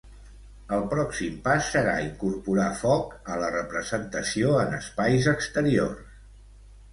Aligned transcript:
El 0.75 0.85
pròxim 0.93 1.35
pas 1.47 1.67
serà 1.73 1.93
incorporar 2.05 2.65
foc 2.79 3.13
a 3.35 3.37
la 3.43 3.51
representació 3.57 4.57
en 4.63 4.75
espais 4.79 5.29
exteriors. 5.35 6.19